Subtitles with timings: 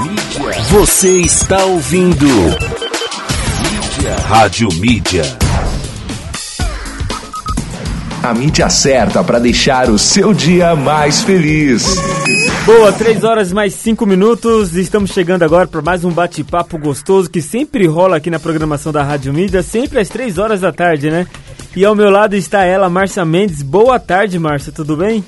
[0.00, 0.62] Mídia.
[0.70, 2.26] Você está ouvindo.
[2.26, 4.16] Mídia.
[4.26, 5.22] Rádio Mídia.
[8.22, 11.84] A mídia certa para deixar o seu dia mais feliz.
[12.64, 14.74] Boa, 3 horas mais 5 minutos.
[14.74, 19.02] Estamos chegando agora para mais um bate-papo gostoso que sempre rola aqui na programação da
[19.02, 21.26] Rádio Mídia, sempre às 3 horas da tarde, né?
[21.76, 23.62] E ao meu lado está ela, Márcia Mendes.
[23.62, 25.22] Boa tarde, Márcia, tudo bem?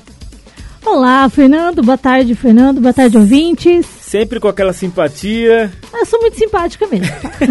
[0.83, 1.81] Olá, Fernando.
[1.83, 2.81] Boa tarde, Fernando.
[2.81, 4.02] Boa tarde, ouvintes.
[4.13, 5.71] Sempre com aquela simpatia.
[5.91, 7.07] Eu sou muito simpática mesmo.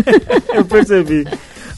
[0.54, 1.26] Eu percebi.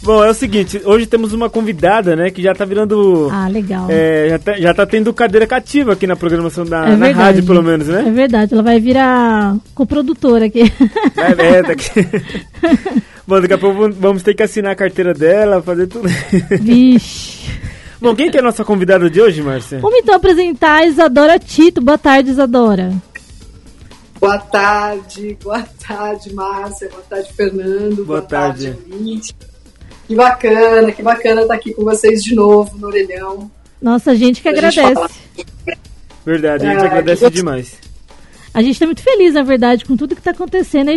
[0.02, 3.30] Bom, é o seguinte, hoje temos uma convidada, né, que já tá virando...
[3.32, 3.86] Ah, legal.
[3.88, 7.46] É, já, tá, já tá tendo cadeira cativa aqui na programação da é na rádio,
[7.46, 8.04] pelo menos, né?
[8.06, 10.70] É verdade, ela vai virar coprodutora aqui.
[11.16, 12.06] É, é tá aqui.
[13.26, 16.10] Bom, daqui a pouco vamos ter que assinar a carteira dela, fazer tudo.
[16.60, 17.48] Vixe.
[18.02, 19.78] Bom, quem que é a nossa convidada de hoje, Márcia?
[19.78, 21.80] Vamos então apresentar a Isadora Tito.
[21.80, 22.92] Boa tarde, Isadora.
[24.20, 27.96] Boa tarde, boa tarde, Márcia, boa tarde, Fernando.
[27.96, 28.72] Boa, boa tarde.
[28.72, 29.34] tarde
[30.06, 33.50] que bacana, que bacana estar aqui com vocês de novo no Orelhão.
[33.80, 34.80] Nossa, a gente que agradece.
[36.24, 37.30] Verdade, a gente é, agradece que...
[37.30, 37.76] demais.
[38.52, 40.90] A gente está muito feliz, na verdade, com tudo que está acontecendo.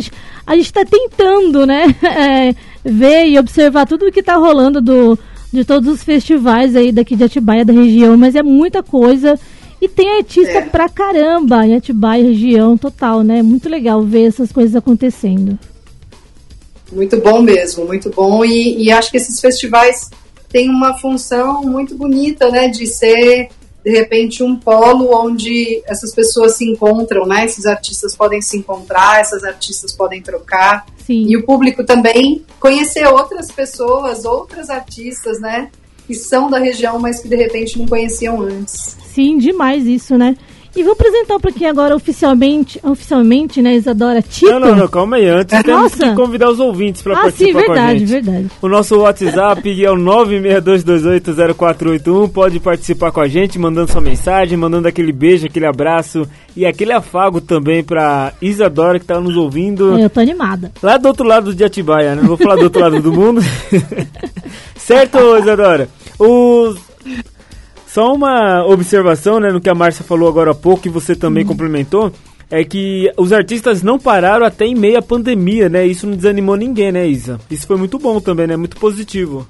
[0.46, 5.18] A gente está tentando, né, é, ver e observar tudo o que está rolando do,
[5.52, 9.40] de todos os festivais aí daqui de Atibaia, da região, mas é muita coisa.
[9.80, 10.62] E tem artista é.
[10.62, 13.42] pra caramba em Atibaia, região total, né?
[13.44, 15.58] Muito legal ver essas coisas acontecendo.
[16.92, 18.44] Muito bom mesmo, muito bom.
[18.44, 20.10] E, e, acho que esses festivais
[20.50, 22.70] têm uma função muito bonita, né?
[22.70, 23.50] De ser,
[23.84, 27.46] de repente, um polo onde essas pessoas se encontram, né?
[27.46, 30.86] Esses artistas podem se encontrar, essas artistas podem trocar.
[31.06, 31.26] Sim.
[31.28, 35.70] E o público também conhecer outras pessoas, outras artistas, né?
[36.08, 38.98] Que são da região, mas que de repente não conheciam antes.
[39.06, 40.36] Sim, demais isso, né?
[40.78, 44.52] E vou apresentar para quem agora oficialmente, oficialmente, né, Isadora Tito.
[44.52, 45.28] Não, não, não, calma aí.
[45.28, 48.52] Antes temos que convidar os ouvintes para ah, participar sim, verdade, verdade.
[48.62, 52.32] O nosso WhatsApp é o 962280481.
[52.32, 56.94] Pode participar com a gente, mandando sua mensagem, mandando aquele beijo, aquele abraço e aquele
[56.94, 59.98] afago também para Isadora que está nos ouvindo.
[59.98, 60.72] Eu tô animada.
[60.84, 62.22] Lá do outro lado de Atibaia, né?
[62.22, 63.42] Não vou falar do outro lado do mundo.
[64.78, 65.90] certo, Isadora?
[66.20, 66.78] Os
[67.88, 71.44] só uma observação, né, no que a Márcia falou agora há pouco, e você também
[71.44, 71.50] uhum.
[71.50, 72.12] complementou,
[72.52, 75.86] é que os artistas não pararam até em meio à pandemia, né?
[75.86, 77.40] Isso não desanimou ninguém, né, Isa?
[77.50, 78.56] Isso foi muito bom também, né?
[78.56, 79.48] Muito positivo.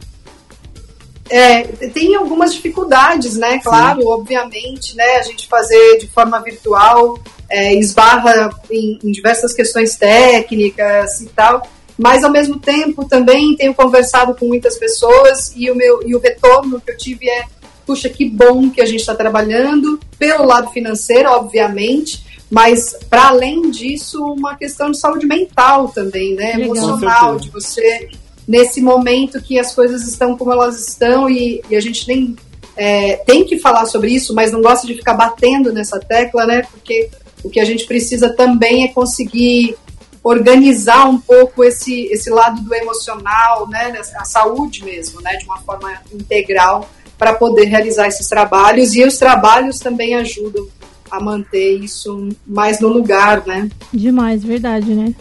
[1.30, 3.60] É, tem algumas dificuldades, né?
[3.60, 4.08] Claro, Sim.
[4.08, 5.18] obviamente, né?
[5.18, 7.20] A gente fazer de forma virtual
[7.50, 11.62] é, esbarra em, em diversas questões técnicas e tal
[11.98, 16.20] mas ao mesmo tempo também tenho conversado com muitas pessoas e o meu e o
[16.20, 17.46] retorno que eu tive é
[17.88, 22.22] puxa, que bom que a gente está trabalhando, pelo lado financeiro, obviamente,
[22.52, 26.54] mas para além disso, uma questão de saúde mental também, né?
[26.54, 26.76] Legal.
[26.76, 28.10] Emocional, de você,
[28.46, 32.36] nesse momento que as coisas estão como elas estão e, e a gente nem
[32.76, 36.64] é, tem que falar sobre isso, mas não gosta de ficar batendo nessa tecla, né?
[36.70, 37.10] Porque
[37.44, 39.76] o que a gente precisa também é conseguir
[40.24, 43.94] organizar um pouco esse, esse lado do emocional, né?
[44.16, 45.36] A saúde mesmo, né?
[45.38, 50.68] De uma forma integral para poder realizar esses trabalhos e os trabalhos também ajudam
[51.10, 53.70] a manter isso mais no lugar, né?
[53.94, 55.14] Demais, verdade, né?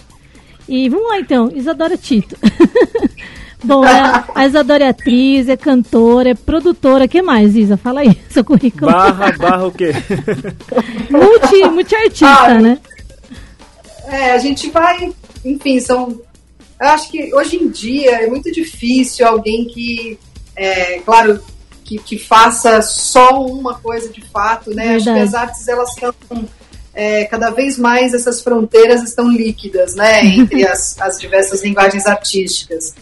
[0.68, 2.36] E vamos lá então, Isadora Tito.
[3.62, 7.76] Bom, é, a Isadora é atriz, é cantora, é produtora, que mais, Isa?
[7.76, 8.92] Fala aí, seu currículo.
[8.92, 9.92] Barra, barra o quê?
[11.10, 12.78] multi, multi artista, ah, né?
[14.04, 15.12] É, a gente vai,
[15.44, 16.20] enfim, são.
[16.80, 20.18] Eu acho que hoje em dia é muito difícil alguém que,
[20.54, 21.40] é, claro,
[21.86, 24.98] que, que faça só uma coisa de fato, né?
[24.98, 25.08] Verdade.
[25.08, 26.14] Acho que as artes elas estão
[26.92, 30.24] é, cada vez mais essas fronteiras estão líquidas, né?
[30.26, 32.94] Entre as, as diversas linguagens artísticas.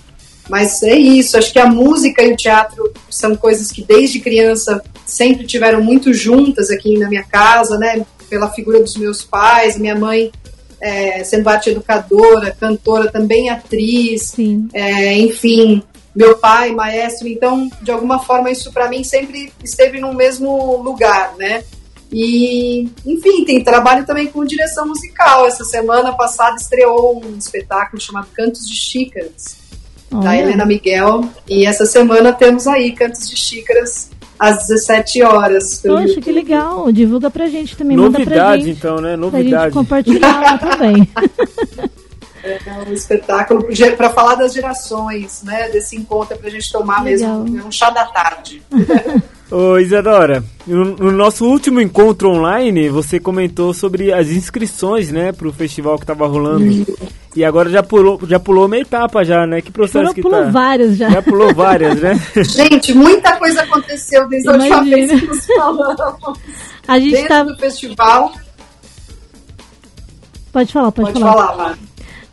[0.48, 4.82] Mas é isso, acho que a música e o teatro são coisas que desde criança
[5.06, 8.04] sempre tiveram muito juntas aqui na minha casa, né?
[8.28, 10.30] Pela figura dos meus pais, minha mãe
[10.82, 14.34] é, sendo arte educadora, cantora, também atriz,
[14.74, 15.82] é, enfim,
[16.14, 21.34] meu pai, maestro, então, de alguma forma, isso para mim sempre esteve no mesmo lugar,
[21.36, 21.64] né?
[22.12, 25.46] E, enfim, tem trabalho também com direção musical.
[25.46, 29.56] Essa semana passada estreou um espetáculo chamado Cantos de Xícaras,
[30.12, 30.20] oh.
[30.20, 31.28] da Helena Miguel.
[31.48, 35.80] E essa semana temos aí Cantos de Xícaras às 17 horas.
[35.84, 36.92] Poxa, que legal.
[36.92, 37.96] Divulga pra gente também.
[37.96, 39.16] Novidade, manda pra gente, então, né?
[39.16, 39.50] Novidade.
[39.50, 41.08] Pra gente compartilhar também.
[42.44, 45.70] É um espetáculo para falar das gerações, né?
[45.70, 47.40] Desse encontro para a gente tomar Legal.
[47.40, 48.62] mesmo um chá da tarde.
[49.50, 55.52] Ô Isadora, no, no, nosso último encontro online, você comentou sobre as inscrições, né, pro
[55.52, 56.86] festival que tava rolando.
[57.36, 59.60] E agora já pulou, já pulou uma etapa já, né?
[59.60, 60.50] Que processo pulou, que pulou tá?
[60.50, 61.10] várias já.
[61.10, 62.14] Já pulou várias, né?
[62.44, 66.38] Gente, muita coisa aconteceu desde a última vez que nos falamos.
[66.86, 67.52] A gente Dentro tava.
[67.52, 68.32] do festival.
[70.52, 71.46] Pode falar, pode, Pode falar.
[71.48, 71.78] falar.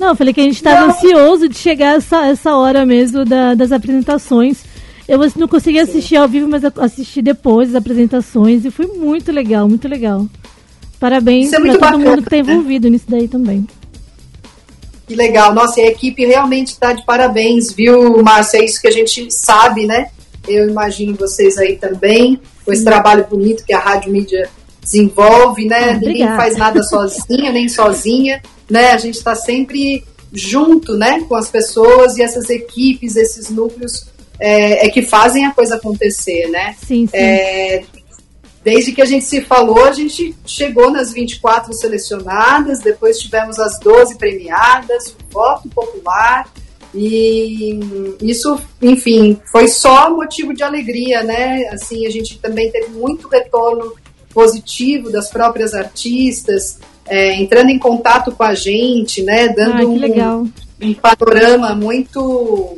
[0.02, 3.54] Não, eu falei que a gente estava ansioso de chegar essa, essa hora mesmo da-
[3.54, 4.64] das apresentações.
[5.08, 9.70] Eu não consegui assistir ao vivo, mas assisti depois as apresentações e foi muito legal,
[9.70, 10.26] muito legal.
[11.00, 12.42] Parabéns é para todo bacana, mundo que está né?
[12.42, 13.68] envolvido nisso daí também.
[15.08, 15.54] Que legal.
[15.54, 18.58] Nossa, a equipe realmente está de parabéns, viu, Márcia?
[18.58, 20.08] É isso que a gente sabe, né?
[20.48, 24.50] Eu imagino vocês aí também, com esse trabalho bonito que a Rádio Mídia
[24.82, 25.78] desenvolve, né?
[25.78, 26.36] Ah, Ninguém obrigada.
[26.38, 28.92] faz nada sozinha, nem sozinha, né?
[28.92, 34.08] A gente está sempre junto, né, com as pessoas e essas equipes, esses núcleos
[34.40, 36.76] é, é que fazem a coisa acontecer, né?
[36.80, 37.12] Sim, sim.
[37.14, 37.84] É,
[38.64, 43.80] desde que a gente se falou, a gente chegou nas 24 selecionadas, depois tivemos as
[43.80, 46.48] 12 premiadas, o voto popular,
[46.94, 47.80] e
[48.22, 51.70] isso, enfim, foi só motivo de alegria, né?
[51.72, 53.94] Assim, a gente também teve muito retorno
[54.32, 59.50] positivo das próprias artistas, é, entrando em contato com a gente, né?
[59.50, 59.98] Dando Ah, um-
[60.82, 62.78] um panorama muito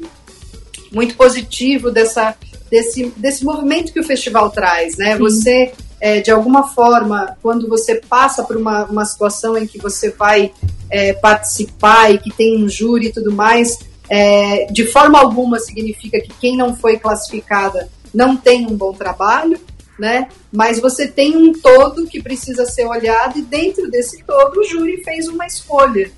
[0.91, 2.35] muito positivo dessa
[2.69, 5.13] desse, desse movimento que o festival traz, né?
[5.13, 5.19] Sim.
[5.19, 5.71] Você
[6.01, 10.51] é, de alguma forma, quando você passa por uma, uma situação em que você vai
[10.89, 13.79] é, participar e que tem um júri e tudo mais,
[14.09, 19.57] é, de forma alguma significa que quem não foi classificada não tem um bom trabalho,
[19.97, 20.27] né?
[20.51, 25.03] Mas você tem um todo que precisa ser olhado e dentro desse todo o júri
[25.03, 26.11] fez uma escolha.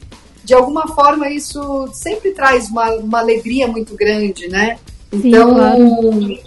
[0.44, 4.78] De alguma forma isso sempre traz uma, uma alegria muito grande, né?
[5.12, 6.40] Sim, Então, claro.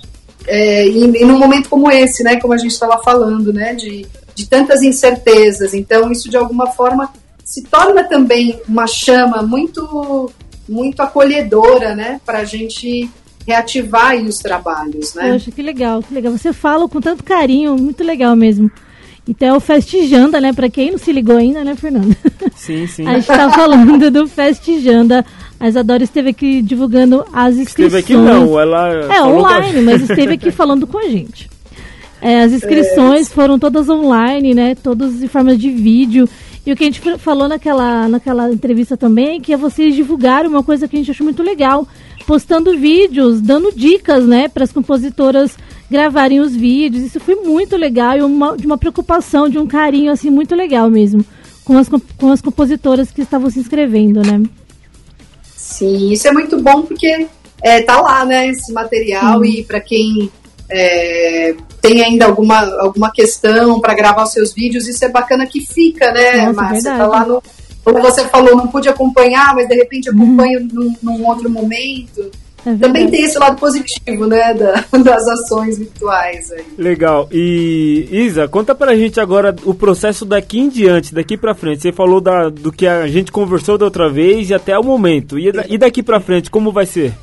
[0.46, 4.06] é, e, e num momento como esse, né, como a gente estava falando, né, de,
[4.34, 7.12] de tantas incertezas, então isso de alguma forma
[7.44, 10.30] se torna também uma chama muito
[10.68, 13.10] muito acolhedora, né, para a gente
[13.48, 15.32] reativar aí os trabalhos, né?
[15.32, 16.30] Poxa, que legal, que legal.
[16.36, 18.70] Você fala com tanto carinho, muito legal mesmo.
[19.26, 20.52] Então é o Festijanda, né?
[20.52, 22.14] Pra quem não se ligou ainda, né, Fernanda?
[22.54, 23.06] Sim, sim.
[23.06, 25.24] A gente tá falando do Festijanda.
[25.60, 27.94] A Isadora esteve aqui divulgando as inscrições.
[28.04, 31.48] Esteve aqui não, ela É, a- online, mas esteve aqui falando com a gente.
[32.20, 34.74] É, as inscrições foram todas online, né?
[34.74, 36.28] Todas em forma de vídeo.
[36.66, 39.94] E o que a gente fa- falou naquela, naquela entrevista também é que é vocês
[39.94, 41.86] divulgaram uma coisa que a gente achou muito legal.
[42.28, 44.48] Postando vídeos, dando dicas, né?
[44.48, 45.56] Para as compositoras
[45.90, 47.02] gravarem os vídeos.
[47.04, 50.90] Isso foi muito legal e uma, de uma preocupação, de um carinho, assim, muito legal
[50.90, 51.24] mesmo.
[51.64, 54.42] Com as, com- as compositoras que estavam se inscrevendo, né?
[55.56, 57.26] Sim, isso é muito bom porque
[57.62, 60.30] é, tá lá, né, esse material e para quem
[60.70, 65.64] é, tem ainda alguma, alguma questão para gravar os seus vídeos, isso é bacana que
[65.64, 66.90] fica, né, Nossa, Márcia?
[66.90, 67.10] Tá verdade.
[67.10, 67.42] lá no.
[67.92, 72.30] Como você falou, não pude acompanhar, mas de repente acompanho num, num outro momento.
[72.66, 76.64] É Também tem esse lado positivo, né, da- das ações virtuais aí.
[76.76, 77.28] Legal.
[77.32, 81.80] E Isa, conta pra gente agora o processo daqui em diante, daqui pra frente.
[81.82, 85.38] Você falou da, do que a gente conversou da outra vez e até o momento.
[85.38, 87.14] E, e daqui pra frente, como vai ser?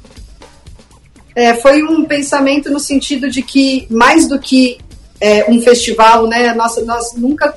[1.38, 4.76] É, foi um pensamento no sentido de que, mais do que
[5.21, 7.57] é, um festival, né, nossa, nós nunca,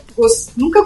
[0.55, 0.83] nunca,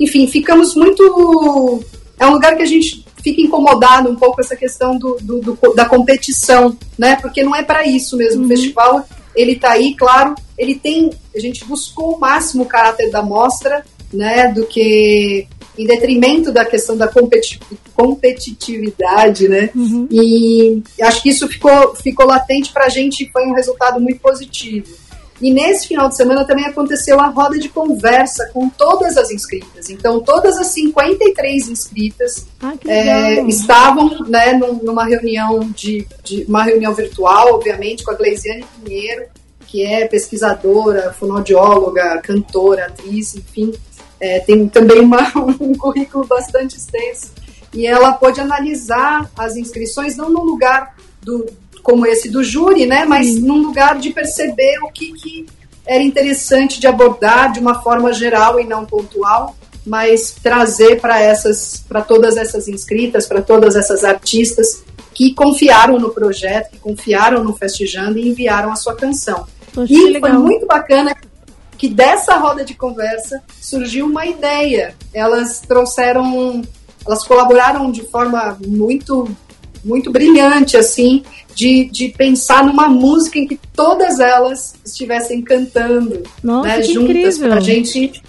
[0.00, 1.84] enfim, ficamos muito.
[2.18, 5.40] É um lugar que a gente fica incomodado um pouco com essa questão do, do-
[5.42, 8.46] do- da competição, né, porque não é para isso mesmo.
[8.46, 9.06] O festival,
[9.36, 11.10] ele tá aí, claro, ele tem.
[11.36, 15.46] A gente buscou o máximo o caráter da mostra, né, do que
[15.78, 17.60] em detrimento da questão da competi
[17.94, 19.70] competitividade, né?
[19.74, 20.08] Uhum.
[20.10, 25.00] E acho que isso ficou, ficou latente para a gente, foi um resultado muito positivo.
[25.40, 29.88] E nesse final de semana também aconteceu a roda de conversa com todas as inscritas.
[29.88, 36.92] Então, todas as 53 inscritas ah, é, estavam né, numa reunião de, de, uma reunião
[36.94, 39.24] virtual, obviamente, com a Gleisiane Pinheiro,
[39.66, 43.72] que é pesquisadora, fonoaudióloga, cantora, atriz, enfim,
[44.20, 47.32] é, tem também uma, um currículo bastante extenso.
[47.72, 51.46] E ela pôde analisar as inscrições não no lugar do,
[51.82, 53.04] como esse do júri, né?
[53.04, 53.40] Mas Sim.
[53.40, 55.46] num lugar de perceber o que, que
[55.86, 61.82] era interessante de abordar de uma forma geral e não pontual, mas trazer para essas,
[61.88, 64.82] para todas essas inscritas, para todas essas artistas
[65.14, 69.46] que confiaram no projeto, que confiaram no Festejando e enviaram a sua canção.
[69.72, 71.26] Poxa, e foi muito bacana que
[71.88, 74.94] dessa roda de conversa surgiu uma ideia.
[75.12, 76.62] Elas trouxeram,
[77.06, 79.28] elas colaboraram de forma muito
[79.82, 86.68] muito brilhante assim de, de pensar numa música em que todas elas estivessem cantando Nossa,
[86.68, 88.22] né, juntas para a gente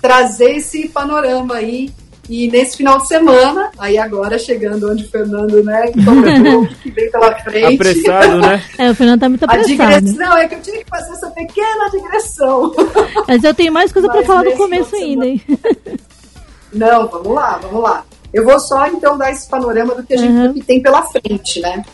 [0.00, 1.90] trazer esse panorama aí
[2.28, 7.10] e nesse final de semana, aí agora chegando onde o Fernando, né, comentou que vem
[7.10, 7.74] pela frente.
[7.74, 8.64] Apressado, né?
[8.78, 9.82] É, o Fernando tá muito apressado.
[9.82, 12.72] A digressão, é que eu tinha que fazer essa pequena digressão.
[13.28, 15.40] Mas eu tenho mais coisa para falar do começo ainda, hein?
[16.72, 18.04] Não, vamos lá, vamos lá.
[18.32, 20.64] Eu vou só então dar esse panorama do que a gente uhum.
[20.64, 21.84] tem pela frente, né?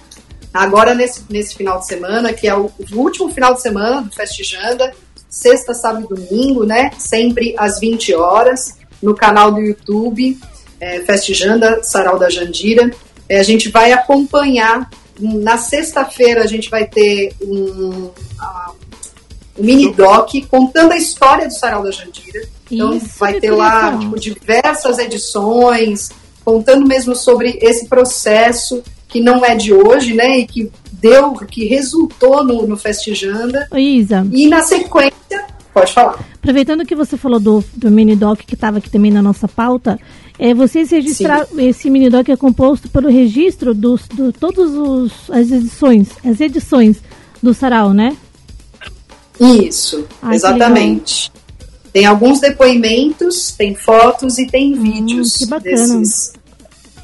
[0.54, 4.10] Agora, nesse, nesse final de semana, que é o, o último final de semana do
[4.10, 4.92] Festijanda,
[5.28, 6.90] sexta, sábado e domingo, né?
[6.98, 10.38] Sempre às 20 horas, no canal do YouTube,
[10.80, 12.90] é, Festijanda, Sarau da Jandira.
[13.28, 18.10] É, a gente vai acompanhar, na sexta-feira a gente vai ter um,
[19.58, 22.42] um mini doc contando a história do Sarau da Jandira.
[22.70, 26.10] Então Isso, vai ter lá tipo, diversas edições,
[26.44, 30.38] contando mesmo sobre esse processo que não é de hoje, né?
[30.38, 33.68] E que deu, que resultou no, no Festijanda.
[33.74, 34.26] Isa.
[34.32, 36.18] E na sequência, pode falar.
[36.34, 39.98] Aproveitando que você falou do, do mini doc que estava aqui também na nossa pauta,
[40.38, 45.50] é, vocês registraram, esse mini doc é composto pelo registro dos do, todos os as
[45.50, 46.98] edições, as edições
[47.42, 48.16] do Sarau, né?
[49.40, 51.32] Isso, Ai, exatamente.
[51.92, 56.32] Tem alguns depoimentos, tem fotos e tem hum, vídeos desses,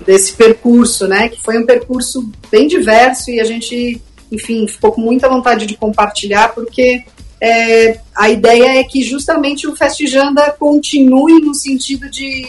[0.05, 1.29] desse percurso, né?
[1.29, 5.77] Que foi um percurso bem diverso e a gente, enfim, ficou com muita vontade de
[5.77, 7.05] compartilhar porque
[7.41, 12.49] é, a ideia é que justamente o Festijanda continue no sentido de,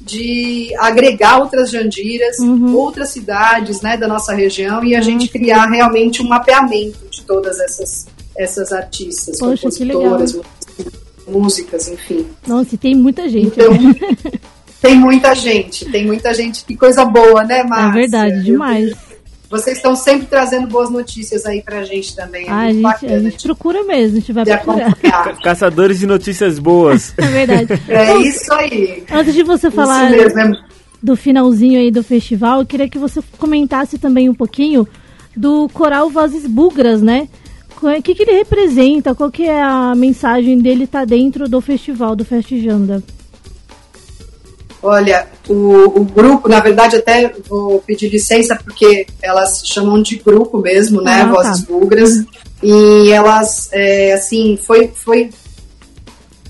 [0.00, 2.74] de agregar outras jandiras, uhum.
[2.74, 5.04] outras cidades né, da nossa região e a uhum.
[5.04, 10.38] gente criar realmente um mapeamento de todas essas, essas artistas, Poxa, compositoras,
[11.26, 12.26] músicas, enfim.
[12.46, 13.46] Nossa, tem muita gente.
[13.46, 13.72] Então,
[14.80, 16.64] Tem muita gente, tem muita gente.
[16.64, 17.88] Que coisa boa, né, Márcia?
[17.88, 18.92] É verdade, demais.
[19.48, 22.46] Vocês estão sempre trazendo boas notícias aí pra gente também.
[22.46, 24.96] É ah, a, gente, bacana, a gente procura mesmo, a gente vai procurar.
[25.42, 27.14] Caçadores de notícias boas.
[27.18, 27.82] É verdade.
[27.88, 29.04] É então, isso aí.
[29.10, 30.10] Antes de você falar
[31.02, 34.86] do finalzinho aí do festival, eu queria que você comentasse também um pouquinho
[35.36, 37.28] do coral Vozes Bugras, né?
[37.82, 39.14] O que, que ele representa?
[39.14, 43.02] Qual que é a mensagem dele tá dentro do festival, do Festijanda?
[44.88, 50.58] Olha, o, o, grupo, na verdade, até vou pedir licença porque elas chamam de grupo
[50.58, 51.22] mesmo, né?
[51.22, 51.72] Ah, Vozes tá.
[51.72, 52.24] Bugras.
[52.62, 55.30] E elas, é, assim, foi, foi,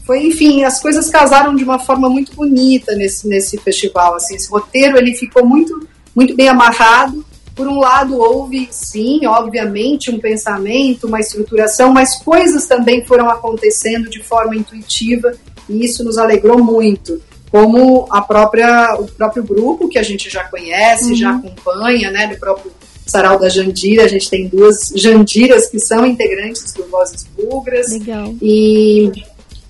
[0.04, 4.16] foi, enfim, as coisas casaram de uma forma muito bonita nesse, nesse festival.
[4.16, 7.24] Assim, esse roteiro ele ficou muito, muito bem amarrado.
[7.54, 14.10] Por um lado, houve, sim, obviamente, um pensamento, uma estruturação, mas coisas também foram acontecendo
[14.10, 15.32] de forma intuitiva
[15.70, 17.18] e isso nos alegrou muito
[17.50, 21.16] como a própria, o próprio grupo que a gente já conhece, uhum.
[21.16, 22.72] já acompanha, né, do próprio
[23.06, 27.92] Sarau da Jandira, a gente tem duas Jandiras que são integrantes do Vozes Bugras.
[27.92, 28.34] Legal.
[28.42, 29.12] E,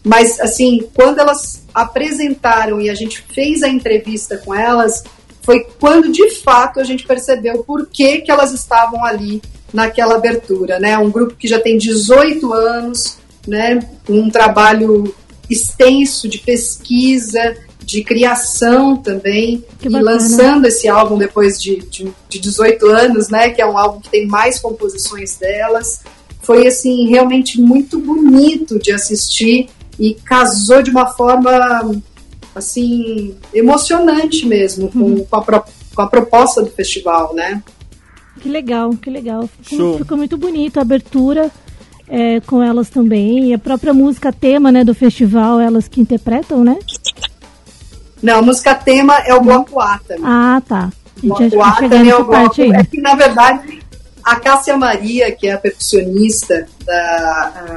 [0.02, 5.04] mas, assim, quando elas apresentaram e a gente fez a entrevista com elas,
[5.42, 9.42] foi quando de fato a gente percebeu por que, que elas estavam ali
[9.72, 10.96] naquela abertura, né?
[10.96, 13.78] Um grupo que já tem 18 anos, né?
[14.08, 15.14] Um trabalho
[15.48, 17.56] extenso de pesquisa,
[17.86, 23.62] de criação também, e lançando esse álbum depois de, de, de 18 anos, né, que
[23.62, 26.00] é um álbum que tem mais composições delas.
[26.42, 29.68] Foi, assim, realmente muito bonito de assistir
[30.00, 32.02] e casou de uma forma,
[32.56, 35.24] assim, emocionante mesmo com, uhum.
[35.24, 35.64] com, a,
[35.94, 37.62] com a proposta do festival, né?
[38.40, 39.48] Que legal, que legal.
[39.62, 41.52] Ficou, ficou muito bonito a abertura
[42.08, 43.50] é, com elas também.
[43.50, 46.78] E a própria música tema né, do festival, elas que interpretam, né?
[48.26, 50.24] Não, música tema é o bloco A também.
[50.26, 50.90] Ah, tá.
[51.22, 52.60] Gente bloco A também é o bloco.
[52.60, 53.80] É que, na verdade,
[54.24, 56.92] a Cássia Maria, que é a percussionista da,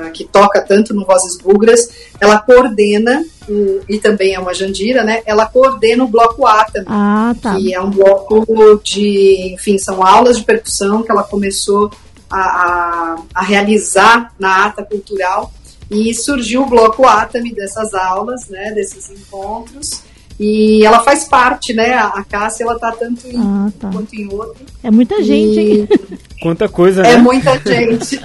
[0.08, 1.88] a- que toca tanto no Vozes Bugras,
[2.20, 5.22] ela coordena, o- e também é uma Jandira, né?
[5.24, 6.88] Ela coordena o bloco A também.
[6.90, 7.56] Ah, tá.
[7.56, 8.44] que é um bloco
[8.84, 11.92] de, enfim, são aulas de percussão que ela começou
[12.28, 15.52] a, a, a realizar na ata cultural
[15.92, 20.02] e surgiu o bloco Atami dessas aulas, né, desses encontros
[20.40, 23.90] e ela faz parte, né, a, Cássia ela tá tanto em um Ah, tá.
[23.92, 25.88] quanto em outro É muita gente, hein?
[25.92, 27.18] e Quanta coisa, é né?
[27.18, 28.20] muita gente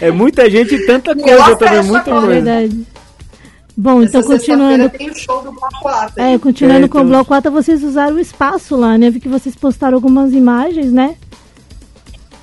[0.00, 2.26] É muita gente e tanta coisa também, muita É coisa.
[2.26, 2.86] verdade.
[3.76, 6.98] Bom, então Essa continuando, sexta-feira tem o show do bloco Atami é, continuando É, com
[6.98, 9.08] o então- Bloco Ata, vocês usaram o espaço lá, né?
[9.10, 11.14] Vi que vocês postaram algumas imagens, né?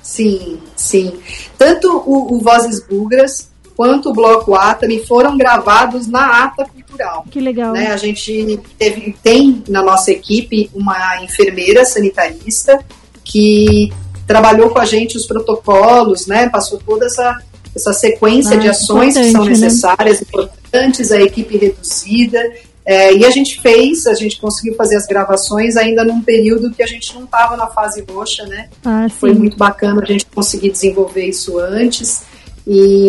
[0.02, 1.12] Sim, sim.
[1.56, 3.49] Tanto o, o Vozes Bugras
[3.80, 7.24] quanto o Bloco Atami foram gravados na ata cultural.
[7.30, 7.72] Que legal.
[7.72, 7.86] Né?
[7.86, 12.78] A gente teve- tem na nossa equipe uma enfermeira sanitarista
[13.24, 13.90] que
[14.26, 16.50] trabalhou com a gente os protocolos, né?
[16.50, 17.38] passou toda essa,
[17.74, 19.50] essa sequência Ah, de ações que são né?
[19.52, 22.38] necessárias, importantes, a equipe reduzida.
[22.84, 26.82] É, e a gente fez, a gente conseguiu fazer as gravações ainda num período que
[26.82, 28.68] a gente não estava na fase roxa, né?
[28.84, 32.28] Ah, Foi muito bacana a gente conseguir desenvolver isso antes.
[32.66, 33.08] E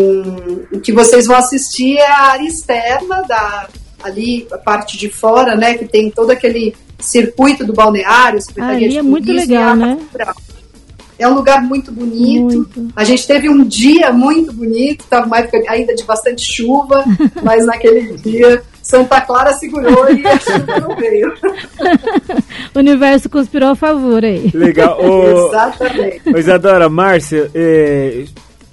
[0.71, 3.67] o que vocês vão assistir é a área externa da
[4.03, 8.89] ali a parte de fora, né, que tem todo aquele circuito do balneário, Secretaria Ali
[8.89, 9.95] de é muito e legal, a né?
[9.95, 10.35] Cultural.
[11.19, 12.55] É um lugar muito bonito.
[12.55, 12.87] Muito.
[12.95, 17.03] A gente teve um dia muito bonito, estava uma época ainda de bastante chuva,
[17.43, 21.31] mas naquele dia Santa Clara segurou e a chuva não veio.
[22.73, 24.49] O universo conspirou a favor aí.
[24.53, 24.97] Legal.
[25.03, 26.21] Ô, Exatamente.
[26.37, 28.23] Isadora, Márcia, é,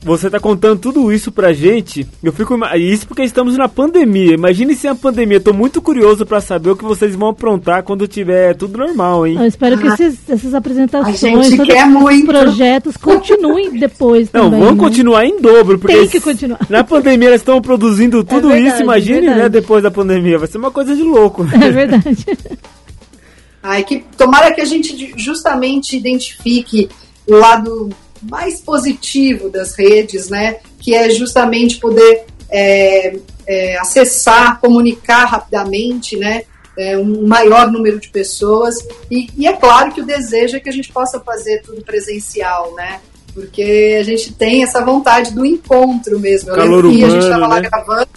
[0.02, 2.06] você tá contando tudo isso pra gente.
[2.22, 2.56] Eu fico.
[2.76, 4.34] Isso porque estamos na pandemia.
[4.34, 5.40] Imagine se é a pandemia.
[5.40, 9.36] Tô muito curioso pra saber o que vocês vão aprontar quando tiver tudo normal, hein?
[9.38, 12.26] Eu espero que esses, essas apresentações, todos esses muito.
[12.26, 14.60] projetos continuem depois Não, também.
[14.60, 14.84] vamos né?
[14.88, 16.60] continuar em dobro, porque Tem que continuar.
[16.68, 19.38] na pandemia eles estão produzindo tudo verdade, isso, imagine, verdade.
[19.40, 21.44] né, depois da pandemia, vai ser uma coisa de louco.
[21.60, 22.26] É verdade.
[23.62, 26.88] Ai, que tomara que a gente justamente identifique
[27.26, 27.90] o lado
[28.22, 30.58] mais positivo das redes, né?
[30.80, 36.42] Que é justamente poder é, é, acessar, comunicar rapidamente, né?
[36.78, 38.76] é, um maior número de pessoas.
[39.10, 42.72] E, e é claro que o desejo é que a gente possa fazer tudo presencial,
[42.74, 43.00] né?
[43.34, 46.50] Porque a gente tem essa vontade do encontro mesmo.
[46.50, 47.68] Eu Calor lembro que a gente estava lá né?
[47.68, 48.08] gravando.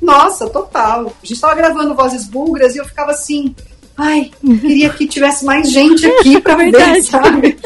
[0.00, 1.06] Nossa, total.
[1.06, 3.54] A gente estava gravando Vozes Búlgaras e eu ficava assim.
[3.96, 4.30] Ai,
[4.60, 7.02] queria que tivesse mais gente aqui para ver, Verdade.
[7.02, 7.58] sabe?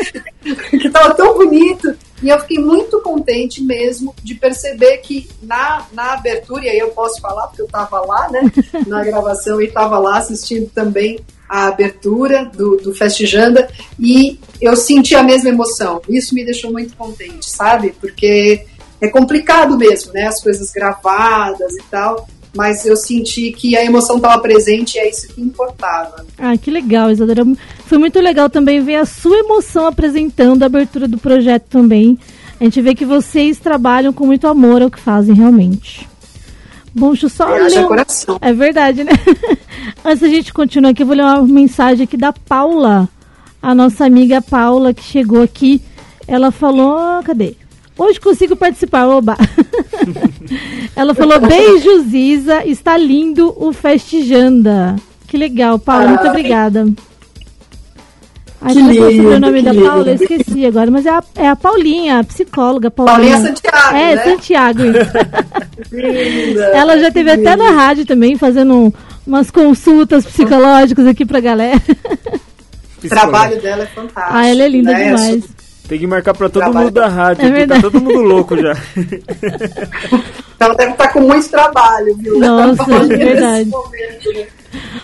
[0.71, 1.95] que tava tão bonito.
[2.23, 6.91] E eu fiquei muito contente mesmo de perceber que na, na abertura, e aí eu
[6.91, 8.43] posso falar porque eu estava lá, né?
[8.87, 15.15] Na gravação e estava lá assistindo também a abertura do, do Festijanda e eu senti
[15.15, 16.01] a mesma emoção.
[16.09, 17.95] Isso me deixou muito contente, sabe?
[18.01, 18.67] Porque
[19.01, 20.27] é complicado mesmo, né?
[20.27, 22.29] As coisas gravadas e tal.
[22.57, 26.25] Mas eu senti que a emoção estava presente e é isso que importava.
[26.37, 27.47] Ah, que legal, Isadora.
[27.87, 32.19] Foi muito legal também ver a sua emoção apresentando a abertura do projeto também.
[32.61, 36.09] A gente vê que vocês trabalham com muito amor ao que fazem realmente.
[36.93, 38.37] Bom, deixa eu só Haja ler um- coração.
[38.41, 39.13] É verdade, né?
[40.05, 43.09] Antes da gente continuar aqui, eu vou ler uma mensagem aqui da Paula,
[43.63, 45.81] a nossa amiga Paula, que chegou aqui.
[46.27, 47.23] Ela falou.
[47.23, 47.55] Cadê?
[48.01, 49.37] Hoje consigo participar, oba!
[50.97, 54.97] Ela falou: Beijo, Ziza, está lindo o Festijanda.
[55.27, 56.89] Que legal, Paula, muito obrigada.
[58.63, 60.09] Ai, Que o lindo, sobrenome que da Paula?
[60.09, 60.23] Eu lindo.
[60.25, 63.37] esqueci agora, mas é a, é a Paulinha, a psicóloga Paulinha.
[63.37, 64.25] Paulinha Santiago, É, né?
[64.25, 64.81] Santiago.
[64.83, 65.93] isso.
[65.93, 66.65] Linda.
[66.75, 68.93] Ela já teve até na rádio também, fazendo
[69.27, 71.81] umas consultas psicológicas aqui pra galera.
[73.03, 74.37] O trabalho dela é fantástico.
[74.37, 75.05] Ah, ela é linda né?
[75.05, 75.45] demais.
[75.91, 76.85] Tem que marcar pra todo Trabalho.
[76.87, 77.83] mundo da rádio, É tá verdade.
[77.83, 78.77] todo mundo louco já.
[80.61, 82.39] Ela deve estar com muito trabalho, viu?
[82.39, 83.71] Nossa, Paulinha, é verdade.
[83.71, 84.47] momento, né?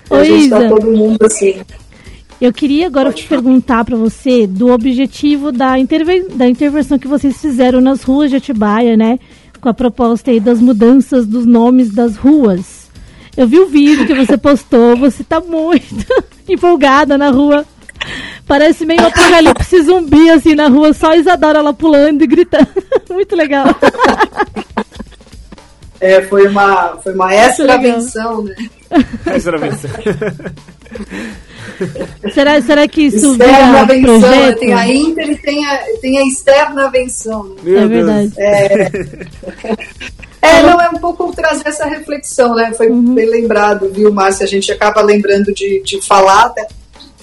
[0.09, 0.69] Ô, a gente tá Isa.
[0.69, 1.61] todo mundo assim.
[2.41, 7.37] Eu queria agora te perguntar pra você do objetivo da, interven da intervenção que vocês
[7.41, 9.19] fizeram nas ruas de Atibaia, né?
[9.61, 12.87] Com a proposta aí das mudanças dos nomes das ruas.
[13.37, 16.07] Eu vi o vídeo que você postou, você tá muito
[16.49, 17.65] empolgada na rua.
[18.47, 22.69] Parece meio um apocalipse zumbi, assim, na rua, só a Isadora lá pulando e gritando.
[23.11, 23.67] Muito legal.
[26.01, 27.49] É, foi uma, foi uma legal.
[27.51, 28.55] extravenção, né?
[29.27, 29.81] Vez.
[32.33, 34.29] Será, será que isso Externa venção, né?
[34.29, 34.59] projeto?
[34.61, 37.45] tem a inter e tem a, tem a externa venção.
[37.45, 37.57] Né?
[37.63, 38.33] Meu É verdade.
[38.39, 38.91] É,
[40.41, 42.73] É, não, é um pouco trazer essa reflexão, né?
[42.77, 43.15] Foi uhum.
[43.15, 44.45] bem lembrado, viu, Márcia?
[44.45, 46.69] A gente acaba lembrando de, de falar até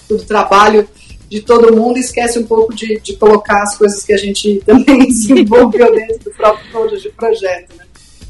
[0.09, 0.87] do trabalho
[1.33, 4.61] de todo mundo e esquece um pouco de, de colocar as coisas que a gente
[4.67, 7.85] também se envolveu dentro do próprio projeto, né?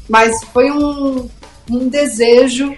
[0.08, 1.28] Mas foi um,
[1.70, 2.74] um desejo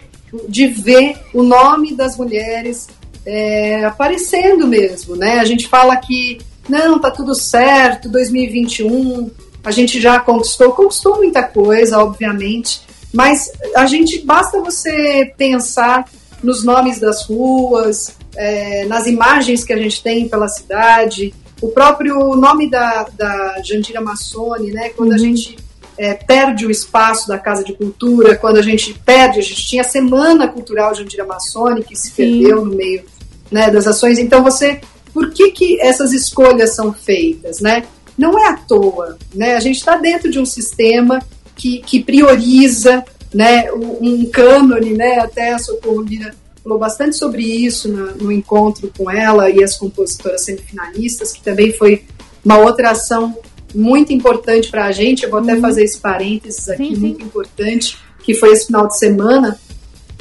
[0.49, 2.89] de ver o nome das mulheres
[3.25, 5.39] é, aparecendo mesmo, né?
[5.39, 9.31] A gente fala que não, tá tudo certo, 2021,
[9.63, 12.81] a gente já conquistou, conquistou muita coisa, obviamente,
[13.13, 16.11] mas a gente basta você pensar
[16.43, 22.37] nos nomes das ruas, é, nas imagens que a gente tem pela cidade, o próprio
[22.37, 24.91] nome da, da Jandira Massoni, né?
[24.91, 25.19] Quando a uhum.
[25.19, 25.57] gente
[25.97, 29.83] é, perde o espaço da Casa de Cultura, quando a gente perde, a gente tinha
[29.83, 32.15] a Semana Cultural Jandira Massoni, que se Sim.
[32.15, 33.05] perdeu no meio
[33.51, 34.19] né, das ações.
[34.19, 34.81] Então você,
[35.13, 37.85] por que, que essas escolhas são feitas, né?
[38.19, 39.57] Não é à toa, né?
[39.57, 41.21] A gente está dentro de um sistema
[41.55, 43.05] que, que prioriza,
[43.37, 45.19] né, um cânone, né?
[45.19, 49.77] Até a Socorro Lira falou bastante sobre isso no, no encontro com ela e as
[49.77, 52.05] compositoras semifinalistas, que também foi
[52.43, 53.37] uma outra ação
[53.75, 55.25] muito importante para a gente.
[55.25, 55.61] Eu vou até uhum.
[55.61, 59.61] fazer esse parênteses aqui, sim, muito importante, que foi esse final de semana,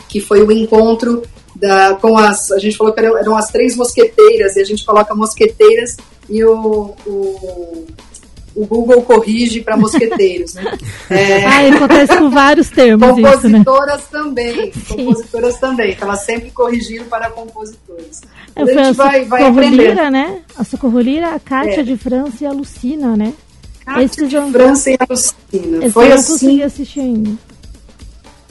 [0.09, 1.23] que foi o encontro
[1.55, 2.51] da, com as.
[2.51, 5.95] A gente falou que eram, eram as três mosqueteiras, e a gente coloca mosqueteiras
[6.29, 7.87] e o, o
[8.55, 10.63] o Google corrige para mosqueteiros, né?
[11.09, 11.45] É...
[11.45, 14.11] Ah, acontece com vários termos Compositoras isso, né?
[14.11, 15.91] também, compositoras também.
[15.93, 18.21] Estava sempre corrigindo para compositores.
[18.55, 19.93] É, a gente vai, vai aprender.
[20.09, 20.41] né?
[20.57, 21.83] A Socorro Lira, a Kátia é.
[21.83, 23.33] de França e a Lucina, né?
[23.85, 25.85] Kátia Esses de França e a Lucina.
[25.85, 26.31] Esse Foi eu assim.
[26.33, 27.31] consegui assistir ainda.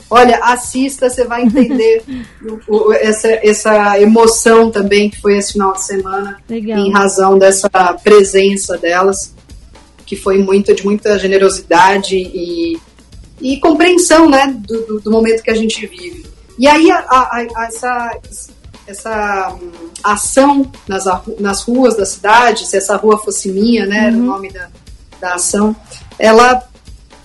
[0.08, 2.04] Olha, assista, você vai entender
[2.68, 6.78] o, o, essa, essa emoção também que foi esse final de semana, Legal.
[6.78, 7.68] em razão dessa
[8.02, 9.33] presença delas,
[10.06, 12.78] que foi muito de muita generosidade e,
[13.40, 16.26] e compreensão, né, do, do, do momento que a gente vive.
[16.58, 18.20] E aí a, a, a, essa
[18.86, 19.70] essa um,
[20.02, 21.04] ação nas,
[21.40, 24.18] nas ruas da cidade, se essa rua fosse minha, né, uhum.
[24.18, 24.68] o nome da,
[25.20, 25.74] da ação,
[26.18, 26.62] ela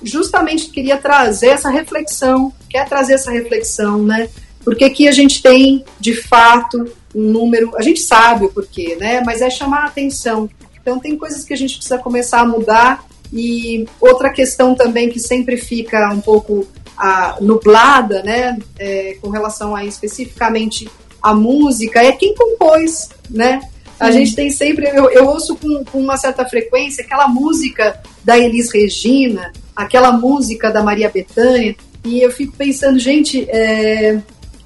[0.01, 4.29] justamente queria trazer essa reflexão, quer trazer essa reflexão, né?
[4.63, 9.21] Porque aqui a gente tem, de fato, um número, a gente sabe o porquê, né?
[9.25, 10.49] Mas é chamar a atenção.
[10.81, 15.19] Então tem coisas que a gente precisa começar a mudar e outra questão também que
[15.19, 18.57] sempre fica um pouco a, nublada, né?
[18.77, 20.89] É, com relação a especificamente
[21.21, 23.61] a música é quem compôs, né?
[23.99, 28.39] A gente tem sempre, eu, eu ouço com, com, uma certa frequência aquela música da
[28.39, 34.21] Elis Regina, aquela música da Maria Bethânia, e eu fico pensando, gente, é,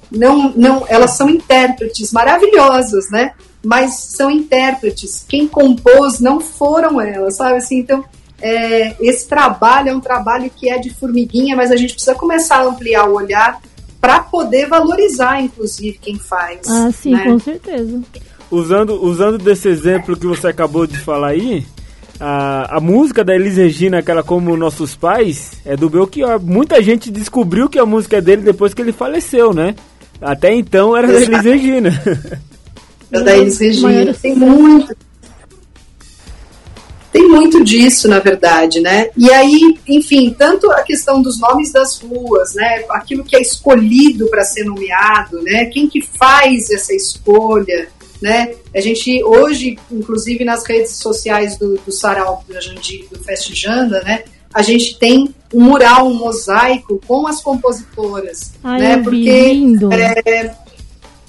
[0.08, 3.32] não, não, elas são intérpretes maravilhosas, né?
[3.64, 5.24] Mas são intérpretes.
[5.28, 7.56] Quem compôs não foram elas, sabe?
[7.56, 8.04] Assim, então,
[8.40, 12.58] é, esse trabalho é um trabalho que é de formiguinha, mas a gente precisa começar
[12.58, 13.60] a ampliar o olhar
[14.00, 16.68] para poder valorizar, inclusive, quem faz.
[16.68, 17.24] Ah, sim, né?
[17.24, 18.02] com certeza.
[18.50, 21.64] Usando, usando desse exemplo que você acabou de falar aí,
[22.20, 26.40] a, a música da Elis Regina, aquela como Nossos Pais, é do Belchior.
[26.40, 29.74] Muita gente descobriu que a música é dele depois que ele faleceu, né?
[30.20, 31.90] Até então era da Elis Regina.
[33.22, 34.14] Da Elis Regina.
[34.14, 34.96] Tem muito,
[37.14, 39.08] tem muito disso, na verdade, né?
[39.16, 42.84] E aí, enfim, tanto a questão dos nomes das ruas, né?
[42.90, 45.66] Aquilo que é escolhido para ser nomeado, né?
[45.66, 47.86] Quem que faz essa escolha,
[48.20, 48.54] né?
[48.74, 54.24] A gente hoje, inclusive nas redes sociais do, do Sarau do Jandi, do Festijanda, né?
[54.52, 58.96] A gente tem um mural, um mosaico com as compositoras, Ai, né?
[58.96, 59.88] Porque lindo.
[59.92, 60.52] É,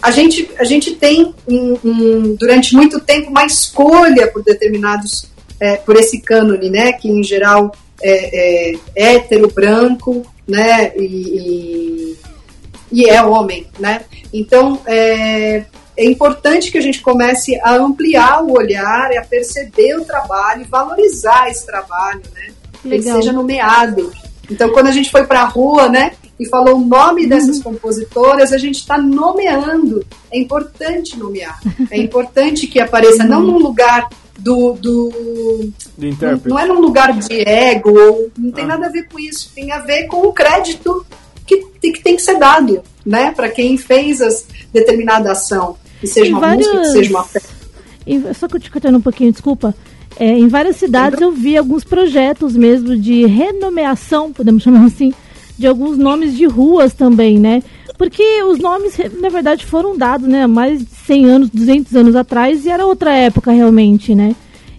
[0.06, 5.28] a gente, a gente tem um, um, durante muito tempo uma escolha por determinados
[5.60, 12.18] é, por esse cânone, né, que em geral é, é hétero, branco, né, e, e,
[12.92, 14.02] e, é homem, né.
[14.32, 15.66] Então, é,
[15.98, 20.62] é importante que a gente comece a ampliar o olhar e a perceber o trabalho
[20.62, 24.12] e valorizar esse trabalho, né, que seja nomeado.
[24.52, 27.30] Então, quando a gente foi para a rua, né, e falou o nome uhum.
[27.30, 30.06] dessas compositoras, a gente está nomeando.
[30.32, 31.60] É importante nomear.
[31.90, 34.74] É importante que apareça, não num lugar do.
[34.74, 38.68] do, do não é num lugar de ego, ou, não tem ah.
[38.68, 39.52] nada a ver com isso.
[39.56, 41.06] Tem a ver com o crédito
[41.46, 43.32] que, que tem que ser dado, né?
[43.32, 45.78] Para quem fez as determinada ação.
[46.00, 46.68] Que seja uma vários...
[46.68, 47.56] música, que seja uma festa.
[48.36, 49.74] Só que eu te cortando um pouquinho, desculpa.
[50.18, 55.14] É, em várias cidades eu vi alguns projetos mesmo de renomeação, podemos chamar assim,
[55.58, 57.64] de alguns nomes de ruas também, né?
[57.98, 62.66] Porque os nomes, na verdade, foram dados, né, mais de 100 anos, 200 anos atrás,
[62.66, 64.36] e era outra época realmente, né?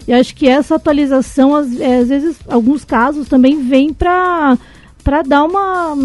[0.06, 4.56] E acho que essa atualização, às, é, às vezes, alguns casos também vem para
[5.02, 5.96] para dar uma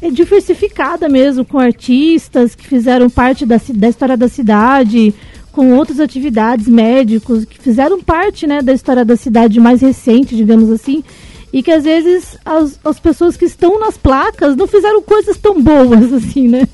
[0.00, 5.14] é, diversificada mesmo com artistas que fizeram parte da, da história da cidade,
[5.52, 10.70] com outras atividades, médicos que fizeram parte né, da história da cidade mais recente, digamos
[10.70, 11.04] assim,
[11.52, 15.60] e que às vezes as, as pessoas que estão nas placas não fizeram coisas tão
[15.60, 16.68] boas assim, né?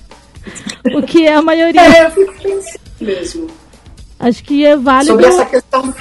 [0.94, 1.80] O que é a maioria.
[1.80, 3.46] É, eu fico pensando mesmo.
[4.18, 5.12] Acho que é válido.
[5.12, 5.94] Sobre essa questão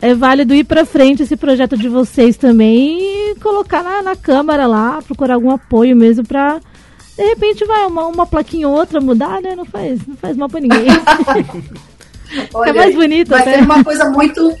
[0.00, 4.66] é válido ir para frente esse projeto de vocês também e colocar na, na Câmara
[4.66, 6.60] lá, procurar algum apoio mesmo para
[7.16, 9.54] de repente vai uma, uma plaquinha ou outra mudar, né?
[9.54, 10.88] Não faz, não faz mal para ninguém.
[12.52, 13.52] Olha, é mais bonito mas até.
[13.52, 14.52] tem uma coisa muito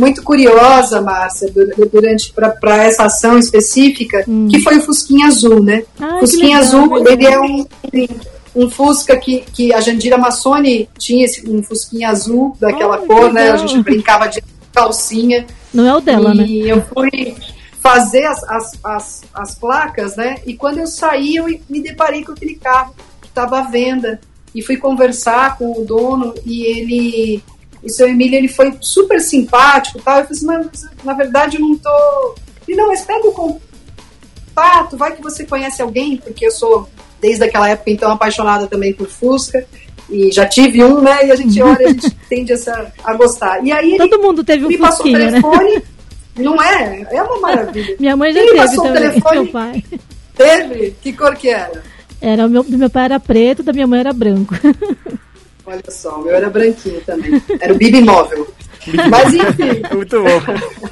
[0.00, 1.52] muito curiosa, Márcia,
[1.92, 4.48] durante para essa ação específica, hum.
[4.48, 5.84] que foi o Fusquinha Azul, né?
[6.00, 7.66] Ah, Fusquinha legal, Azul, ele é um,
[8.56, 13.32] um Fusca que, que a Jandira Massoni tinha esse, um Fusquinha azul daquela Oh, cor,
[13.32, 13.50] né?
[13.50, 15.46] A gente brincava de calcinha.
[15.72, 16.72] Não é o dela, e né?
[16.72, 17.36] eu fui
[17.80, 20.38] fazer as, as, as, as placas, né?
[20.46, 24.20] E quando eu saí, eu me deparei com aquele carro que estava à venda.
[24.54, 27.42] E fui conversar com o dono e ele.
[27.82, 30.18] O seu Emílio ele foi super simpático e tal.
[30.18, 32.34] Eu falei assim, mas na verdade eu não tô.
[32.68, 36.88] Ele, não, mas pega o contato, vai que você conhece alguém, porque eu sou,
[37.20, 39.66] desde aquela época, então, apaixonada também por Fusca.
[40.08, 41.26] E já tive um, né?
[41.26, 43.64] E a gente olha, a gente tende essa, a gostar.
[43.64, 45.26] E aí Todo mundo teve um me passou o né?
[45.30, 45.82] telefone.
[46.36, 47.06] Não é?
[47.10, 47.96] É uma maravilha.
[47.98, 49.34] Minha mãe já Quem teve passou o também, telefone?
[49.36, 49.84] meu pai.
[50.36, 50.96] Teve?
[51.02, 51.82] Que cor que era?
[52.20, 54.54] Era, o meu, do meu pai era preto, da minha mãe era branco.
[55.70, 57.40] Olha só, o meu era branquinho também.
[57.60, 58.52] Era o Bibi Móvel.
[59.08, 60.90] Mas enfim, Muito bom.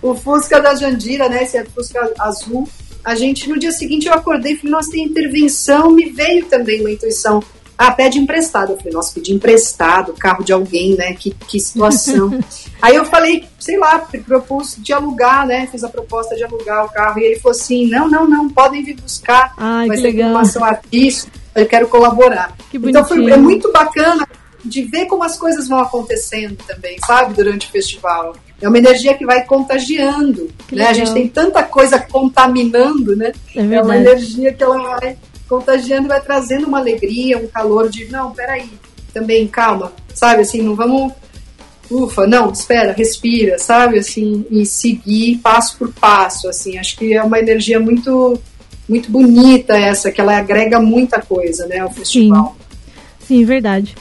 [0.00, 1.42] o Fusca da Jandira, né?
[1.42, 2.66] Esse é Fusca azul.
[3.04, 5.90] A gente, no dia seguinte, eu acordei e falei, nossa, tem intervenção.
[5.90, 7.42] Me veio também uma intuição.
[7.76, 8.72] Ah, pede emprestado.
[8.72, 11.12] Eu falei, nossa, pedi emprestado, carro de alguém, né?
[11.12, 12.40] Que, que situação.
[12.80, 15.68] Aí eu falei, sei lá, propus de alugar, né?
[15.70, 17.20] Fiz a proposta de alugar o carro.
[17.20, 19.52] E ele falou assim: não, não, não, podem vir buscar.
[19.58, 20.30] Ai, Vai que ser legal.
[20.30, 21.45] formação artística.
[21.56, 22.56] Eu quero colaborar.
[22.70, 24.26] Que então foi, é muito bacana
[24.64, 27.34] de ver como as coisas vão acontecendo também, sabe?
[27.34, 28.36] Durante o festival.
[28.60, 30.50] É uma energia que vai contagiando.
[30.68, 30.84] Que Né?
[30.84, 30.94] A legal.
[30.94, 33.32] gente tem tanta coisa contaminando, né?
[33.54, 35.16] É É uma energia que ela vai
[35.48, 38.68] contagiando, vai trazendo uma alegria, um calor de, não, peraí,
[39.12, 41.12] também, calma, sabe, assim, não vamos,
[41.90, 47.22] ufa, não, espera, respira, sabe, assim, e seguir passo por passo, assim, acho que é
[47.22, 48.38] uma energia muito,
[48.88, 52.56] muito bonita essa, que ela agrega muita coisa, né, ao festival.
[53.20, 53.94] Sim, verdade.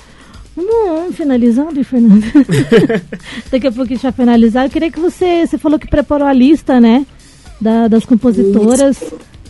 [0.56, 2.26] Vamos, finalizando, Fernanda.
[3.52, 4.66] Daqui a pouco a gente vai finalizar.
[4.66, 5.46] Eu queria que você.
[5.46, 7.06] Você falou que preparou a lista, né?
[7.60, 8.98] da- das compositoras.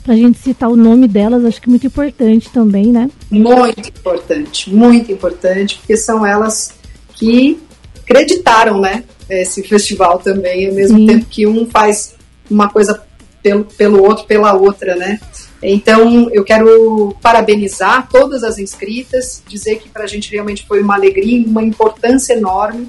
[0.04, 3.10] Pra gente citar o nome delas, acho que é muito importante também, né?
[3.32, 6.76] Muito importante, muito importante, porque são elas
[7.16, 7.58] que
[8.04, 11.08] acreditaram, né, esse festival também, ao mesmo Sim.
[11.08, 12.14] tempo que um faz
[12.52, 13.02] uma coisa
[13.46, 15.20] pelo, pelo outro, pela outra, né.
[15.62, 20.96] Então, eu quero parabenizar todas as inscritas, dizer que para a gente realmente foi uma
[20.96, 22.88] alegria uma importância enorme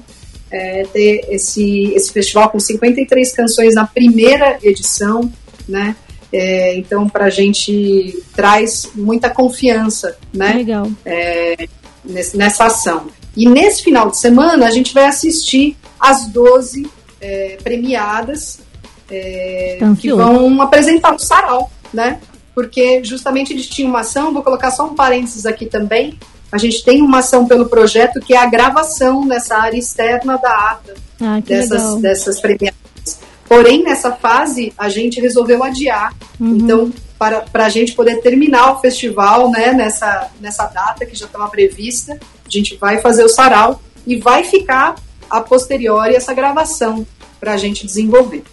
[0.51, 5.31] é, ter esse, esse festival com 53 canções na primeira edição,
[5.69, 5.95] né?
[6.33, 10.53] É, então, para a gente traz muita confiança, né?
[10.53, 10.89] Legal.
[12.03, 13.07] nesse- nessa ação.
[13.35, 16.89] E nesse final de semana a gente vai assistir as 12
[17.21, 18.59] é, premiadas
[19.09, 22.19] é, Tá que vão apresentar o sarau, né?
[22.53, 26.17] Porque justamente eles tinham uma ação, vou colocar só um parênteses aqui também.
[26.51, 30.49] A gente tem uma ação pelo projeto que é a gravação nessa área externa da
[30.49, 31.99] ata Ah, dessas, legal.
[31.99, 32.77] dessas premiadas.
[33.47, 36.13] Porém, nessa fase, a gente resolveu adiar.
[36.39, 36.57] Uhum.
[36.57, 41.25] Então, para, para a gente poder terminar o festival né, nessa, nessa data que já
[41.25, 44.95] estava prevista, a gente vai fazer o sarau e vai ficar
[45.29, 47.05] a posteriori essa gravação
[47.39, 48.43] para a gente desenvolver.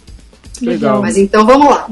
[0.61, 1.01] Legal.
[1.01, 1.89] Mas então vamos lá.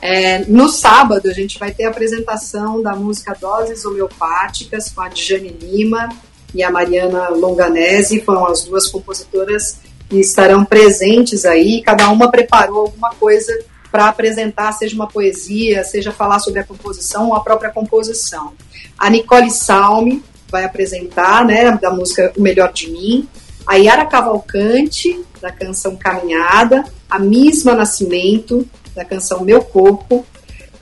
[0.00, 5.08] É, no sábado a gente vai ter a apresentação da música Doses Homeopáticas com a
[5.08, 6.08] Djane Lima
[6.54, 11.82] e a Mariana Longanese, foram as duas compositoras que estarão presentes aí.
[11.82, 13.52] Cada uma preparou alguma coisa
[13.90, 18.52] para apresentar, seja uma poesia, seja falar sobre a composição ou a própria composição.
[18.98, 23.28] A Nicole Salme vai apresentar, né, da música O Melhor de Mim.
[23.66, 26.84] A Yara Cavalcante, da canção Caminhada.
[27.08, 30.26] A Misma Nascimento, da canção Meu Corpo.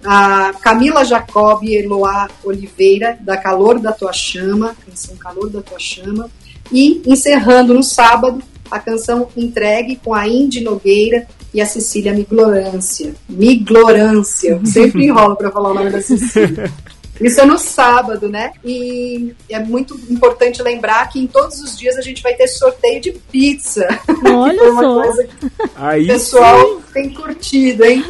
[0.04, 5.78] A Camila Jacob e Eloá Oliveira, da Calor da Tua Chama, canção Calor da Tua
[5.78, 6.30] Chama.
[6.70, 13.14] E encerrando no sábado, a canção Entregue com a Indy Nogueira e a Cecília Miglorância.
[13.28, 16.72] Miglorância, sempre enrolo para falar o nome da Cecília.
[17.20, 18.52] Isso é no sábado, né?
[18.64, 23.00] E é muito importante lembrar que em todos os dias a gente vai ter sorteio
[23.00, 23.86] de pizza.
[24.24, 25.02] Olha Foi uma só.
[25.02, 28.04] coisa que o Aí pessoal tem curtido, hein?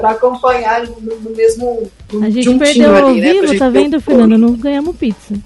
[0.00, 4.00] para acompanhar no, no mesmo no, A gente perdeu ao ali, vivo, né, tá vendo,
[4.00, 4.38] Fernanda?
[4.38, 5.34] Não ganhamos pizza.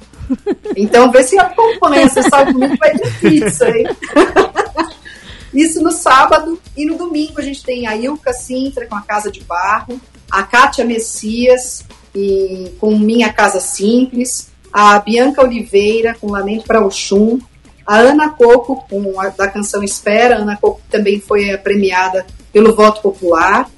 [0.75, 3.85] Então vê se acompanha, você sabe muito vai ter pizza, hein?
[5.53, 9.31] Isso no sábado e no domingo a gente tem a Ilka Sintra com a Casa
[9.31, 10.01] de Barro,
[10.31, 17.39] a Kátia Messias e, com Minha Casa Simples, a Bianca Oliveira com Lamento para Oxum,
[17.87, 22.75] a Ana Coco com a da canção Espera, a Ana Coco também foi premiada pelo
[22.75, 23.71] voto popular,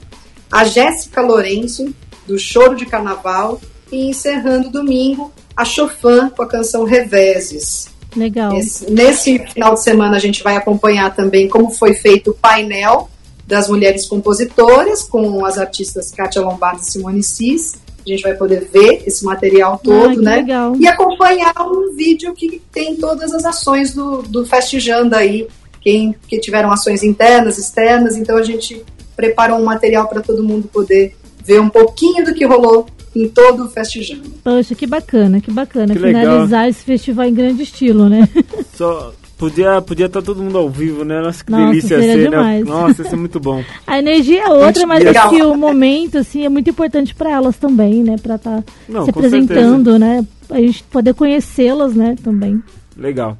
[0.50, 1.94] a Jéssica Lourenço
[2.26, 7.88] do Choro de Carnaval e encerrando domingo a Chofã com a canção Reveses.
[8.14, 8.54] Legal.
[8.56, 13.10] Esse, nesse final de semana a gente vai acompanhar também como foi feito o painel
[13.46, 17.74] das mulheres compositoras com as artistas Kátia Lombardi e Simone Cis.
[18.06, 20.36] A gente vai poder ver esse material todo, né?
[20.36, 20.76] Legal.
[20.76, 25.48] E acompanhar um vídeo que tem todas as ações do, do Festijanda aí,
[25.80, 28.84] quem que tiveram ações internas, externas, então a gente
[29.16, 33.64] preparou um material para todo mundo poder ver um pouquinho do que rolou em todo
[33.64, 34.30] o Festijando.
[34.44, 35.94] Poxa, que bacana, que bacana.
[35.94, 36.68] Que Finalizar legal.
[36.68, 38.28] esse festival em grande estilo, né?
[38.74, 41.20] Só podia podia estar tá todo mundo ao vivo, né?
[41.20, 42.64] Nossa, que Nossa, delícia ser, demais.
[42.64, 42.70] né?
[42.70, 43.62] Nossa, isso é muito bom.
[43.86, 47.56] A energia é outra, mas acho que o momento assim é muito importante para elas
[47.56, 48.16] também, né?
[48.22, 49.98] Para estar tá se apresentando, certeza.
[49.98, 50.26] né?
[50.50, 52.62] A gente poder conhecê-las, né, também.
[52.96, 53.36] Legal.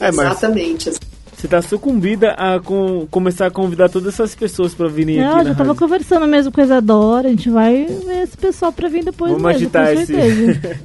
[0.00, 0.90] É, Exatamente.
[1.36, 5.36] Você tá sucumbida a com, começar a convidar todas essas pessoas para virem Não, aqui.
[5.38, 5.80] Não, já tava rádio.
[5.80, 7.28] conversando mesmo com a Isadora.
[7.28, 10.12] A gente vai ver esse pessoal para vir depois Vamos mesmo, agitar esse.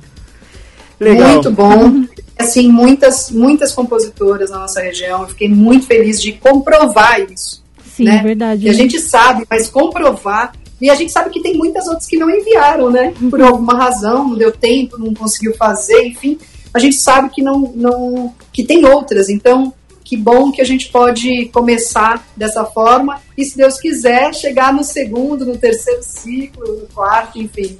[0.99, 1.33] Legal.
[1.33, 2.07] Muito bom.
[2.39, 5.23] Assim, muitas, muitas compositoras na nossa região.
[5.23, 7.63] Eu fiquei muito feliz de comprovar isso.
[7.95, 8.21] Sim, né?
[8.23, 8.61] verdade.
[8.61, 12.17] Que a gente sabe, mas comprovar e a gente sabe que tem muitas outras que
[12.17, 13.13] não enviaram, né?
[13.29, 16.37] Por alguma razão, não deu tempo, não conseguiu fazer, enfim.
[16.73, 19.27] A gente sabe que não, não que tem outras.
[19.29, 19.73] Então,
[20.03, 24.83] que bom que a gente pode começar dessa forma e, se Deus quiser, chegar no
[24.83, 27.77] segundo, no terceiro ciclo, no quarto, enfim,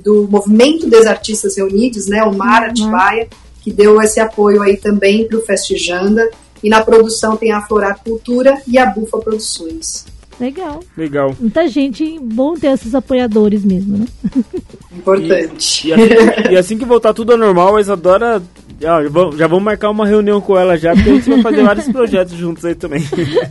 [0.04, 2.70] do Movimento dos Artistas Reunidos, né, o Mar uhum.
[2.70, 3.28] Atibaia,
[3.62, 6.30] que deu esse apoio aí também para o Festijanda.
[6.63, 10.06] E na produção tem a Florar Cultura e a Bufa Produções.
[10.39, 10.80] Legal.
[10.97, 11.36] Legal.
[11.39, 14.08] Muita gente, bom ter esses apoiadores mesmo, né?
[14.91, 15.88] Importante.
[15.88, 18.41] E, e, assim, e assim que voltar tudo ao normal, a Isadora
[18.82, 19.00] já,
[19.38, 22.34] já vamos marcar uma reunião com ela já, porque a gente vai fazer vários projetos
[22.34, 23.04] juntos aí também.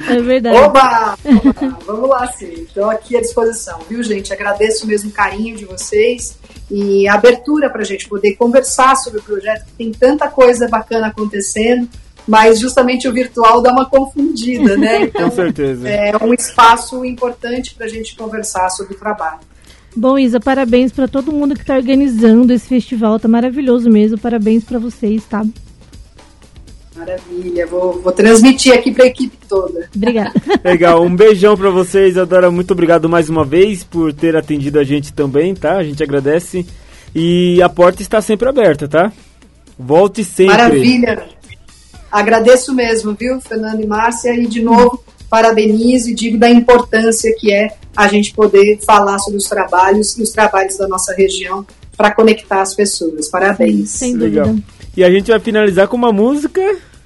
[0.09, 0.59] É verdade.
[0.59, 1.17] Oba!
[1.25, 1.79] Oba!
[1.87, 2.65] Vamos lá, sim.
[2.67, 4.33] Estou aqui à disposição, viu, gente?
[4.33, 6.37] Agradeço mesmo o carinho de vocês
[6.69, 10.69] e a abertura para a gente poder conversar sobre o projeto, que tem tanta coisa
[10.69, 11.89] bacana acontecendo,
[12.31, 15.01] mas justamente o virtual dá uma confundida, né?
[15.11, 15.89] Então, Com certeza.
[15.89, 19.41] É um espaço importante para a gente conversar sobre o trabalho.
[19.97, 24.17] Bom, Isa, parabéns para todo mundo que está organizando esse festival, tá maravilhoso mesmo.
[24.17, 25.45] Parabéns para vocês, tá?
[26.95, 29.89] Maravilha, vou, vou transmitir aqui para a equipe toda.
[29.95, 30.33] Obrigada.
[30.63, 32.49] Legal, um beijão para vocês, Adora.
[32.49, 35.79] Muito obrigado mais uma vez por ter atendido a gente também, tá?
[35.79, 36.65] A gente agradece.
[37.13, 39.13] E a porta está sempre aberta, tá?
[39.77, 40.57] Volte sempre.
[40.57, 41.30] Maravilha.
[42.11, 44.35] Agradeço mesmo, viu, Fernando e Márcia?
[44.35, 49.39] E de novo, parabenizo e digo da importância que é a gente poder falar sobre
[49.39, 51.65] os trabalhos e os trabalhos da nossa região
[51.97, 53.29] para conectar as pessoas.
[53.29, 53.91] Parabéns.
[53.91, 54.43] Sem dúvida.
[54.43, 54.57] Legal.
[54.97, 56.61] E a gente vai finalizar com uma música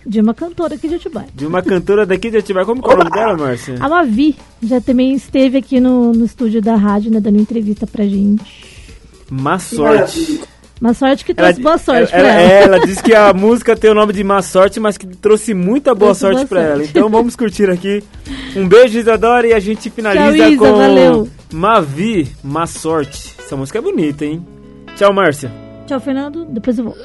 [0.07, 1.29] de uma cantora aqui de Atibaia.
[1.35, 2.65] De uma cantora daqui de Atibaia.
[2.65, 3.77] Como é o nome dela, Márcia?
[3.81, 4.37] A Mavi.
[4.63, 8.45] Já também esteve aqui no, no estúdio da rádio, né, dando entrevista pra gente.
[9.31, 10.41] Má sorte.
[10.81, 12.41] Má sorte que trouxe boa sorte ela, pra ela.
[12.53, 15.55] é, ela disse que a música tem o nome de má sorte, mas que trouxe
[15.55, 16.73] muita boa Trouxe sorte boa pra sorte.
[16.73, 16.85] ela.
[16.85, 18.03] Então vamos curtir aqui.
[18.57, 21.29] Um beijo, Isadora, e a gente finaliza Tchau, Isa, com valeu.
[21.53, 23.35] Mavi, má sorte.
[23.39, 24.45] Essa música é bonita, hein?
[24.97, 25.51] Tchau, Márcia.
[25.87, 26.45] Tchau, Fernando.
[26.47, 27.01] Depois eu volto.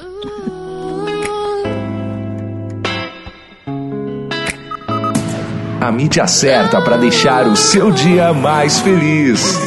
[5.80, 9.58] A mídia certa para deixar o seu dia mais feliz.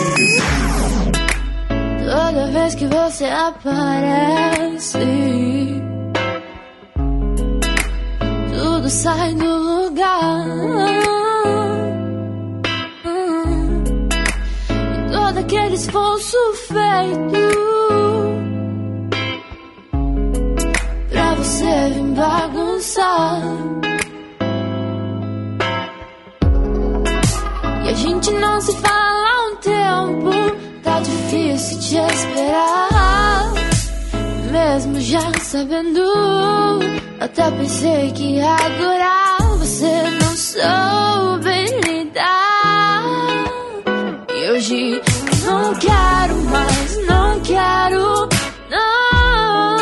[2.64, 4.97] Vez que você aparece,
[8.53, 10.45] tudo sai do lugar.
[14.80, 16.38] E todo aquele esforço
[16.70, 17.51] feito
[21.09, 23.41] pra você vir bagunçar.
[27.84, 28.92] E a gente não se fala
[34.74, 36.01] Mesmo já sabendo,
[37.19, 39.38] até pensei que ia adorar.
[39.59, 43.03] Você não soube lidar.
[44.34, 44.99] E hoje
[45.45, 48.28] não quero mais, não quero,
[48.71, 49.78] não.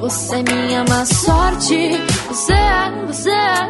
[0.00, 1.92] Você é minha má sorte,
[2.28, 3.68] você é, você é.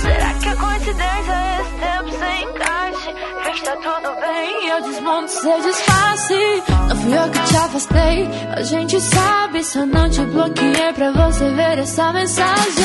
[0.00, 3.10] Será que é coincidência esse tempo sem encaixe?
[3.44, 4.37] Fez tá tudo bem
[4.68, 6.62] eu desmonto seu disfarce.
[6.88, 9.64] Não fui eu que te afastei, a gente sabe.
[9.64, 12.84] Só não te bloqueei pra você ver essa mensagem.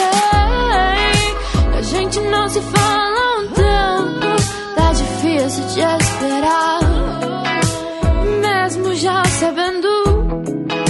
[1.77, 7.22] A gente não se fala um tempo, tá difícil de esperar.